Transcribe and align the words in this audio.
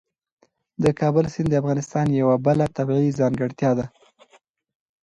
د 0.83 0.85
کابل 0.99 1.25
سیند 1.33 1.49
د 1.51 1.55
افغانستان 1.61 2.07
یوه 2.21 2.35
بله 2.45 2.65
طبیعي 2.77 3.11
ځانګړتیا 3.19 3.71
ده. 3.79 3.85